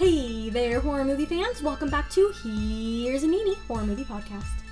Hey 0.00 0.48
there, 0.48 0.80
horror 0.80 1.04
movie 1.04 1.26
fans! 1.26 1.62
Welcome 1.62 1.90
back 1.90 2.08
to 2.12 2.32
Here's 2.42 3.22
a 3.22 3.26
Nini 3.26 3.54
Horror 3.68 3.84
Movie 3.84 4.04
Podcast. 4.04 4.62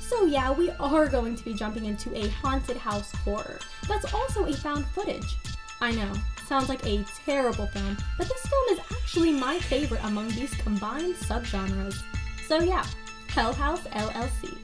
So, 0.00 0.24
yeah, 0.24 0.50
we 0.52 0.70
are 0.70 1.06
going 1.06 1.36
to 1.36 1.44
be 1.44 1.52
jumping 1.52 1.84
into 1.84 2.16
a 2.16 2.28
haunted 2.28 2.78
house 2.78 3.12
horror 3.16 3.58
that's 3.86 4.14
also 4.14 4.46
a 4.46 4.54
found 4.54 4.86
footage. 4.86 5.36
I 5.82 5.92
know, 5.92 6.10
sounds 6.46 6.70
like 6.70 6.82
a 6.86 7.04
terrible 7.26 7.66
film, 7.66 7.98
but 8.16 8.26
this 8.26 8.40
film 8.40 8.64
is 8.70 8.78
actually 8.90 9.32
my 9.32 9.58
favorite 9.58 10.02
among 10.02 10.28
these 10.28 10.54
combined 10.54 11.14
subgenres. 11.16 12.02
So, 12.46 12.60
yeah, 12.60 12.86
Hell 13.28 13.52
House 13.52 13.82
LLC. 13.82 14.56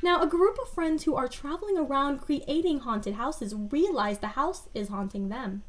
Now, 0.00 0.22
a 0.22 0.26
group 0.26 0.56
of 0.62 0.72
friends 0.72 1.04
who 1.04 1.14
are 1.14 1.28
traveling 1.28 1.76
around 1.76 2.22
creating 2.22 2.78
haunted 2.78 3.16
houses 3.16 3.54
realize 3.54 4.18
the 4.18 4.28
house 4.28 4.70
is 4.72 4.88
haunting 4.88 5.28
them. 5.28 5.62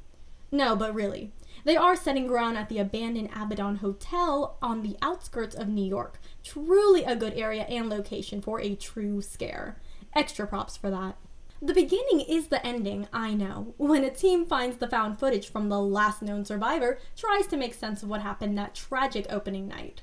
No, 0.54 0.74
but 0.78 0.96
really, 0.96 1.34
they 1.64 1.78
are 1.78 1.96
setting 1.96 2.28
ground 2.28 2.58
at 2.58 2.68
the 2.70 2.80
abandoned 2.80 3.30
Abaddon 3.36 3.78
Hotel 3.78 4.58
on 4.62 4.82
the 4.82 4.98
outskirts 5.02 5.56
of 5.56 5.68
New 5.70 5.86
York. 5.86 6.20
Truly 6.44 7.04
a 7.04 7.16
good 7.16 7.34
area 7.34 7.64
and 7.64 7.90
location 7.90 8.42
for 8.42 8.60
a 8.60 8.76
true 8.76 9.22
scare. 9.22 9.80
Extra 10.14 10.46
props 10.46 10.76
for 10.76 10.90
that. 10.90 11.16
The 11.62 11.74
beginning 11.74 12.20
is 12.28 12.48
the 12.48 12.66
ending, 12.66 13.08
I 13.14 13.34
know, 13.34 13.74
when 13.78 14.04
a 14.04 14.10
team 14.10 14.46
finds 14.46 14.78
the 14.78 14.88
found 14.88 15.18
footage 15.18 15.50
from 15.50 15.70
the 15.70 15.80
last 15.80 16.22
known 16.22 16.44
survivor, 16.44 17.00
tries 17.16 17.48
to 17.48 17.58
make 17.58 17.74
sense 17.74 18.04
of 18.04 18.10
what 18.10 18.22
happened 18.22 18.58
that 18.58 18.76
tragic 18.76 19.26
opening 19.30 19.70
night. 19.70 20.02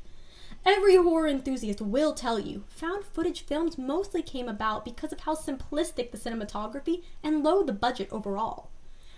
Every 0.65 0.96
horror 0.96 1.29
enthusiast 1.29 1.82
will 1.82 2.15
tell 2.15 2.38
you, 2.38 2.65
found 2.68 3.04
footage 3.04 3.42
films 3.42 3.77
mostly 3.77 4.23
came 4.23 4.48
about 4.48 4.87
because 4.87 5.12
of 5.12 5.20
how 5.20 5.34
simplistic 5.34 6.10
the 6.10 6.18
cinematography 6.18 7.02
and 7.23 7.42
low 7.42 7.62
the 7.62 7.74
budget 7.74 8.09
overall 8.10 8.70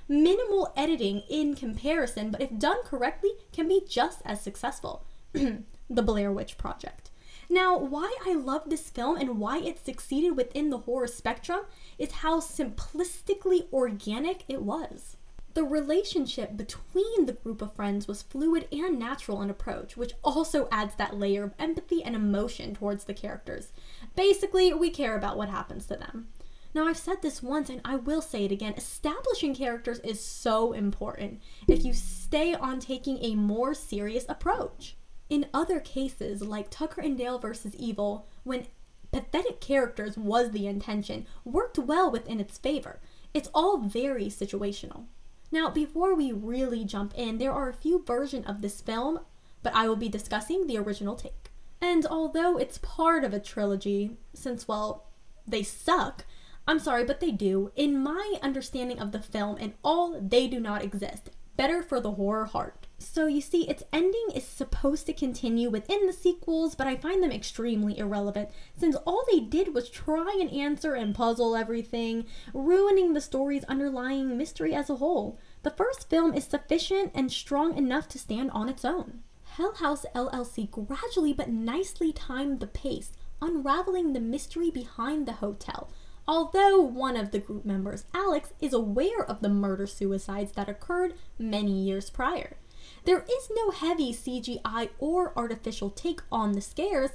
minimal 0.09 0.73
editing 0.77 1.23
in 1.29 1.55
comparison, 1.55 2.31
but 2.31 2.43
if 2.43 2.59
done 2.59 2.83
correctly, 2.85 3.31
can 3.53 3.69
be 3.69 3.83
just 3.89 4.23
as 4.25 4.41
successful. 4.41 5.05
the 5.33 6.03
Blair 6.03 6.33
Witch 6.33 6.59
Project. 6.59 7.11
Now, 7.49 7.77
why 7.77 8.17
I 8.27 8.35
love 8.35 8.63
this 8.67 8.89
film 8.89 9.17
and 9.19 9.39
why 9.39 9.59
it 9.59 9.85
succeeded 9.85 10.37
within 10.37 10.71
the 10.71 10.79
horror 10.79 11.07
spectrum 11.07 11.63
is 11.99 12.13
how 12.13 12.41
simplistically 12.41 13.71
organic 13.73 14.45
it 14.49 14.63
was. 14.63 15.17
The 15.55 15.65
relationship 15.65 16.57
between 16.57 17.27
the 17.27 17.35
group 17.35 17.61
of 17.61 17.75
friends 17.75 18.09
was 18.09 18.23
fluid 18.23 18.69
and 18.73 18.99
natural 18.99 19.43
in 19.43 19.51
approach, 19.51 19.99
which 19.99 20.15
also 20.25 20.67
adds 20.73 20.95
that 20.95 21.19
layer 21.19 21.45
of 21.45 21.53
empathy 21.59 22.03
and 22.03 22.17
emotion 22.17 22.75
towards 22.75 23.05
the 23.05 23.13
characters. 23.13 23.71
Basically, 24.17 24.73
we 24.73 24.89
care 24.89 25.15
about 25.15 25.37
what 25.37 25.51
happens 25.51 25.85
to 25.87 25.97
them. 25.97 26.29
Now, 26.75 26.87
I've 26.87 26.97
said 26.97 27.21
this 27.21 27.43
once 27.43 27.69
and 27.69 27.81
I 27.85 27.97
will 27.97 28.23
say 28.23 28.45
it 28.45 28.53
again 28.53 28.75
establishing 28.77 29.55
characters 29.55 29.99
is 30.01 30.25
so 30.25 30.73
important 30.73 31.43
if 31.69 31.85
you 31.85 31.93
stay 31.93 32.55
on 32.55 32.81
taking 32.81 33.19
a 33.23 33.35
more 33.35 33.75
serious 33.75 34.25
approach. 34.29 34.97
In 35.29 35.47
other 35.53 35.81
cases, 35.81 36.43
like 36.43 36.71
Tucker 36.71 37.01
and 37.01 37.17
Dale 37.17 37.39
versus 37.39 37.75
Evil, 37.77 38.27
when 38.43 38.67
pathetic 39.13 39.61
characters 39.61 40.17
was 40.17 40.51
the 40.51 40.67
intention, 40.67 41.27
worked 41.45 41.79
well 41.79 42.11
within 42.11 42.41
its 42.41 42.59
favor. 42.59 43.01
It's 43.35 43.51
all 43.55 43.79
very 43.79 44.27
situational. 44.27 45.05
Now, 45.51 45.69
before 45.69 46.15
we 46.15 46.33
really 46.33 46.85
jump 46.85 47.13
in, 47.15 47.39
there 47.39 47.53
are 47.53 47.69
a 47.69 47.75
few 47.75 48.03
versions 48.07 48.47
of 48.47 48.63
this 48.63 48.81
film, 48.81 49.21
but 49.63 49.75
I 49.75 49.87
will 49.87 49.97
be 49.97 50.09
discussing 50.09 50.67
the 50.67 50.79
original 50.79 51.15
take. 51.15 51.51
And 51.81 52.07
although 52.07 52.57
it's 52.57 52.79
part 52.79 53.25
of 53.25 53.35
a 53.35 53.41
trilogy, 53.41 54.17
since, 54.33 54.67
well, 54.67 55.11
they 55.47 55.63
suck, 55.63 56.25
I'm 56.67 56.79
sorry, 56.79 57.05
but 57.05 57.21
they 57.21 57.33
do. 57.33 57.73
In 57.75 58.03
my 58.03 58.35
understanding 58.41 59.01
of 59.01 59.13
the 59.13 59.21
film 59.21 59.57
and 59.61 59.75
all, 59.83 60.21
they 60.21 60.47
do 60.47 60.61
not 60.61 60.83
exist. 60.83 61.31
Better 61.57 61.83
for 61.83 62.01
the 62.01 62.13
horror 62.13 62.47
heart. 62.47 62.87
So 62.99 63.27
you 63.27 63.41
see, 63.41 63.69
its 63.69 63.83
ending 63.93 64.29
is 64.33 64.45
supposed 64.45 65.07
to 65.07 65.13
continue 65.13 65.69
within 65.69 66.07
the 66.07 66.13
sequels, 66.13 66.77
but 66.77 66.87
I 66.87 66.97
find 66.97 67.23
them 67.23 67.33
extremely 67.33 67.99
irrelevant 67.99 68.51
since 68.79 68.95
all 69.05 69.25
they 69.31 69.41
did 69.41 69.75
was 69.75 69.91
try 69.91 70.39
and 70.41 70.51
answer 70.51 70.95
and 70.95 71.15
puzzle 71.15 71.57
everything, 71.57 72.27
ruining 72.55 73.13
the 73.13 73.21
story's 73.21 73.65
underlying 73.65 74.39
mystery 74.39 74.73
as 74.73 74.89
a 74.89 74.97
whole. 74.97 75.39
The 75.65 75.71
first 75.71 76.09
film 76.09 76.33
is 76.33 76.45
sufficient 76.45 77.11
and 77.13 77.31
strong 77.31 77.77
enough 77.77 78.09
to 78.09 78.19
stand 78.21 78.53
on 78.53 78.69
its 78.69 78.85
own. 78.85 79.21
Hell 79.43 79.75
House 79.75 80.07
LLC 80.15 80.71
gradually 80.71 81.33
but 81.33 81.51
nicely 81.51 82.13
timed 82.13 82.61
the 82.61 82.67
pace, 82.69 83.13
unraveling 83.43 84.13
the 84.13 84.21
mystery 84.21 84.71
behind 84.71 85.27
the 85.27 85.33
hotel 85.33 85.91
Although 86.27 86.81
one 86.81 87.17
of 87.17 87.33
the 87.33 87.41
group 87.41 87.65
members, 87.65 88.05
Alex, 88.15 88.53
is 88.61 88.73
aware 88.73 89.25
of 89.25 89.41
the 89.41 89.49
murder 89.49 89.87
suicides 89.87 90.53
that 90.53 90.69
occurred 90.69 91.15
many 91.39 91.73
years 91.73 92.11
prior. 92.11 92.57
There 93.05 93.23
is 93.23 93.51
no 93.51 93.71
heavy 93.71 94.13
CGI 94.13 94.91
or 94.99 95.37
artificial 95.37 95.91
take 95.91 96.21
on 96.31 96.53
the 96.53 96.61
scares, 96.61 97.11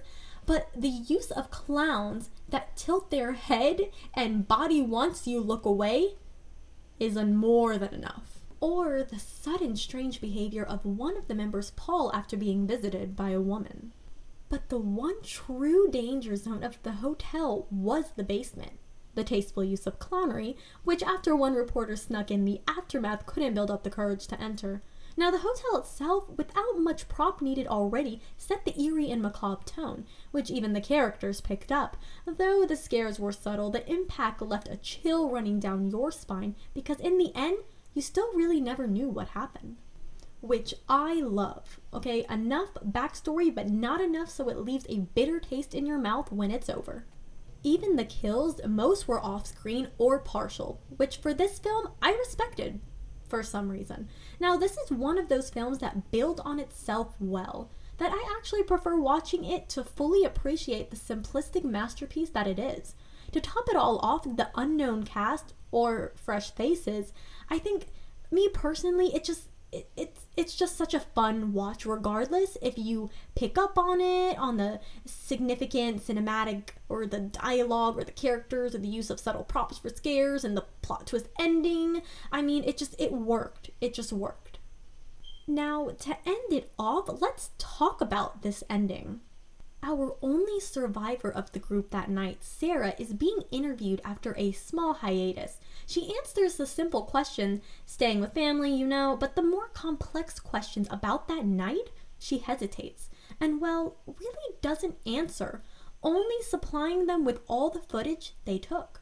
but 0.45 0.69
the 0.75 0.89
use 0.89 1.31
of 1.31 1.51
clowns 1.51 2.29
that 2.49 2.75
tilt 2.75 3.09
their 3.09 3.33
head 3.33 3.91
and 4.13 4.47
body 4.47 4.81
once 4.81 5.25
you 5.25 5.39
look 5.39 5.65
away 5.65 6.15
is 6.99 7.15
more 7.15 7.77
than 7.77 7.93
enough. 7.93 8.39
Or 8.59 9.03
the 9.03 9.19
sudden 9.19 9.75
strange 9.75 10.19
behavior 10.19 10.63
of 10.63 10.83
one 10.83 11.15
of 11.15 11.27
the 11.27 11.35
members, 11.35 11.71
Paul, 11.71 12.11
after 12.13 12.35
being 12.35 12.67
visited 12.67 13.15
by 13.15 13.29
a 13.29 13.41
woman. 13.41 13.93
But 14.49 14.69
the 14.69 14.79
one 14.79 15.21
true 15.21 15.89
danger 15.89 16.35
zone 16.35 16.63
of 16.63 16.81
the 16.83 16.93
hotel 16.93 17.67
was 17.69 18.11
the 18.15 18.23
basement 18.23 18.79
the 19.17 19.23
tasteful 19.23 19.63
use 19.63 19.85
of 19.87 19.99
clownery, 19.99 20.55
which 20.85 21.03
after 21.03 21.35
one 21.35 21.55
reporter 21.55 21.97
snuck 21.97 22.31
in 22.31 22.45
the 22.45 22.61
aftermath 22.67 23.25
couldn't 23.25 23.55
build 23.55 23.71
up 23.71 23.83
the 23.83 23.89
courage 23.89 24.27
to 24.27 24.39
enter. 24.39 24.81
Now, 25.19 25.31
the 25.31 25.39
hotel 25.39 25.79
itself, 25.79 26.29
without 26.37 26.77
much 26.77 27.09
prop 27.09 27.41
needed 27.41 27.65
already, 27.65 28.21
set 28.37 28.63
the 28.63 28.79
eerie 28.79 29.09
and 29.09 29.19
macabre 29.19 29.63
tone, 29.65 30.05
which 30.29 30.51
even 30.51 30.73
the 30.73 30.79
characters 30.79 31.41
picked 31.41 31.71
up. 31.71 31.97
Though 32.27 32.67
the 32.67 32.75
scares 32.75 33.19
were 33.19 33.31
subtle, 33.31 33.71
the 33.71 33.89
impact 33.91 34.43
left 34.43 34.67
a 34.67 34.77
chill 34.77 35.27
running 35.31 35.59
down 35.59 35.89
your 35.89 36.11
spine 36.11 36.55
because, 36.75 36.99
in 36.99 37.17
the 37.17 37.31
end, 37.33 37.57
you 37.95 38.03
still 38.03 38.31
really 38.35 38.61
never 38.61 38.85
knew 38.85 39.09
what 39.09 39.29
happened. 39.29 39.77
Which 40.41 40.75
I 40.87 41.15
love. 41.15 41.79
Okay, 41.91 42.23
enough 42.29 42.75
backstory, 42.75 43.53
but 43.53 43.71
not 43.71 43.99
enough 43.99 44.29
so 44.29 44.47
it 44.49 44.59
leaves 44.59 44.85
a 44.87 44.99
bitter 44.99 45.39
taste 45.39 45.73
in 45.73 45.87
your 45.87 45.97
mouth 45.97 46.31
when 46.31 46.51
it's 46.51 46.69
over. 46.69 47.05
Even 47.63 47.95
the 47.95 48.05
kills, 48.05 48.59
most 48.65 49.07
were 49.07 49.23
off 49.23 49.47
screen 49.47 49.89
or 49.97 50.19
partial, 50.19 50.81
which 50.95 51.17
for 51.17 51.33
this 51.33 51.59
film 51.59 51.89
I 52.01 52.13
respected 52.13 52.79
for 53.27 53.43
some 53.43 53.69
reason. 53.69 54.07
Now, 54.39 54.57
this 54.57 54.77
is 54.77 54.91
one 54.91 55.17
of 55.17 55.27
those 55.27 55.49
films 55.49 55.79
that 55.79 56.11
build 56.11 56.41
on 56.45 56.59
itself 56.59 57.15
well, 57.19 57.69
that 57.97 58.11
I 58.13 58.35
actually 58.37 58.63
prefer 58.63 58.95
watching 58.95 59.43
it 59.43 59.69
to 59.69 59.83
fully 59.83 60.23
appreciate 60.23 60.91
the 60.91 60.95
simplistic 60.95 61.63
masterpiece 61.63 62.29
that 62.29 62.47
it 62.47 62.59
is. 62.59 62.95
To 63.31 63.41
top 63.41 63.67
it 63.69 63.75
all 63.75 63.99
off, 63.99 64.23
the 64.23 64.49
unknown 64.55 65.03
cast 65.03 65.53
or 65.71 66.13
fresh 66.15 66.51
faces, 66.51 67.11
I 67.49 67.59
think 67.59 67.87
me 68.31 68.49
personally, 68.49 69.13
it 69.13 69.23
just 69.23 69.49
it, 69.71 69.89
it's 69.97 70.25
it's 70.37 70.55
just 70.55 70.77
such 70.77 70.93
a 70.93 70.99
fun 70.99 71.51
watch 71.51 71.85
regardless 71.85 72.57
if 72.61 72.77
you 72.77 73.09
pick 73.35 73.57
up 73.57 73.77
on 73.77 73.99
it 73.99 74.37
on 74.37 74.57
the 74.57 74.79
significant 75.05 76.05
cinematic 76.05 76.69
or 76.87 77.05
the 77.05 77.19
dialogue 77.19 77.97
or 77.97 78.03
the 78.03 78.11
characters 78.11 78.73
or 78.73 78.77
the 78.77 78.87
use 78.87 79.09
of 79.09 79.19
subtle 79.19 79.43
props 79.43 79.77
for 79.77 79.89
scares 79.89 80.43
and 80.43 80.55
the 80.55 80.65
plot 80.81 81.07
twist 81.07 81.27
ending. 81.39 82.01
I 82.31 82.41
mean 82.41 82.63
it 82.63 82.77
just 82.77 82.99
it 82.99 83.11
worked. 83.11 83.71
It 83.81 83.93
just 83.93 84.13
worked. 84.13 84.59
Now 85.47 85.89
to 85.99 86.17
end 86.25 86.51
it 86.51 86.71
off 86.79 87.09
let's 87.21 87.51
talk 87.57 87.99
about 88.01 88.41
this 88.41 88.63
ending 88.69 89.21
our 89.87 90.17
only 90.21 90.59
survivor 90.59 91.31
of 91.31 91.53
the 91.53 91.59
group 91.59 91.91
that 91.91 92.09
night, 92.09 92.39
Sarah, 92.41 92.93
is 92.99 93.13
being 93.13 93.39
interviewed 93.51 94.01
after 94.03 94.35
a 94.37 94.51
small 94.51 94.95
hiatus. 94.95 95.59
She 95.85 96.13
answers 96.17 96.55
the 96.55 96.67
simple 96.67 97.03
question, 97.03 97.61
staying 97.85 98.19
with 98.19 98.33
family, 98.33 98.73
you 98.73 98.85
know, 98.85 99.15
but 99.17 99.35
the 99.35 99.41
more 99.41 99.69
complex 99.69 100.39
questions 100.39 100.87
about 100.91 101.29
that 101.29 101.45
night, 101.45 101.89
she 102.19 102.39
hesitates. 102.39 103.09
And, 103.39 103.61
well, 103.61 103.95
really 104.05 104.55
doesn't 104.61 104.97
answer, 105.05 105.63
only 106.03 106.41
supplying 106.41 107.05
them 107.05 107.23
with 107.23 107.39
all 107.47 107.69
the 107.69 107.79
footage 107.79 108.33
they 108.43 108.57
took. 108.57 108.99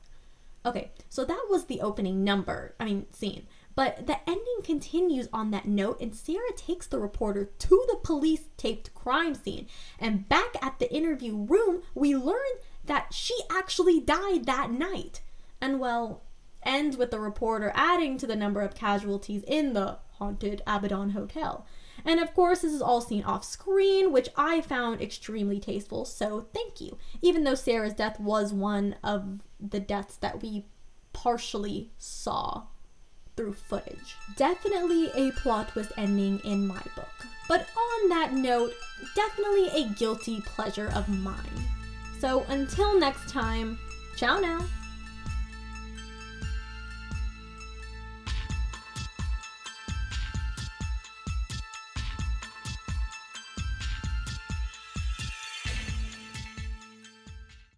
Okay, 0.63 0.91
so 1.09 1.25
that 1.25 1.47
was 1.49 1.65
the 1.65 1.81
opening 1.81 2.23
number, 2.23 2.75
I 2.79 2.85
mean, 2.85 3.07
scene. 3.11 3.47
But 3.75 4.07
the 4.07 4.17
ending 4.27 4.61
continues 4.63 5.27
on 5.33 5.51
that 5.51 5.67
note, 5.67 5.99
and 5.99 6.15
Sarah 6.15 6.53
takes 6.55 6.87
the 6.87 6.99
reporter 6.99 7.45
to 7.45 7.85
the 7.87 7.97
police 8.03 8.47
taped 8.55 8.93
crime 8.95 9.35
scene. 9.35 9.67
And 9.99 10.27
back 10.29 10.55
at 10.61 10.79
the 10.79 10.93
interview 10.93 11.35
room, 11.35 11.81
we 11.93 12.15
learn 12.15 12.37
that 12.85 13.13
she 13.13 13.35
actually 13.51 13.99
died 13.99 14.45
that 14.45 14.71
night. 14.71 15.21
And 15.59 15.79
well, 15.79 16.23
ends 16.63 16.97
with 16.97 17.11
the 17.11 17.19
reporter 17.19 17.71
adding 17.75 18.17
to 18.17 18.27
the 18.27 18.35
number 18.35 18.61
of 18.61 18.75
casualties 18.75 19.43
in 19.45 19.73
the 19.73 19.99
haunted 20.17 20.61
Abaddon 20.65 21.11
Hotel. 21.11 21.65
And 22.03 22.19
of 22.19 22.33
course, 22.33 22.61
this 22.61 22.73
is 22.73 22.81
all 22.81 23.01
seen 23.01 23.23
off 23.23 23.43
screen, 23.43 24.11
which 24.11 24.29
I 24.37 24.61
found 24.61 25.01
extremely 25.01 25.59
tasteful, 25.59 26.05
so 26.05 26.47
thank 26.53 26.79
you. 26.79 26.97
Even 27.21 27.43
though 27.43 27.55
Sarah's 27.55 27.93
death 27.93 28.19
was 28.19 28.53
one 28.53 28.95
of 29.03 29.41
the 29.59 29.79
deaths 29.79 30.15
that 30.17 30.41
we 30.41 30.65
partially 31.13 31.91
saw 31.97 32.63
through 33.35 33.53
footage. 33.53 34.15
Definitely 34.35 35.11
a 35.15 35.31
plot 35.31 35.69
twist 35.69 35.91
ending 35.97 36.39
in 36.39 36.67
my 36.67 36.81
book. 36.95 37.09
But 37.47 37.67
on 37.77 38.09
that 38.09 38.33
note, 38.33 38.73
definitely 39.15 39.67
a 39.69 39.89
guilty 39.93 40.41
pleasure 40.41 40.91
of 40.95 41.07
mine. 41.09 41.35
So 42.19 42.43
until 42.49 42.99
next 42.99 43.29
time, 43.29 43.77
ciao 44.15 44.39
now. 44.39 44.65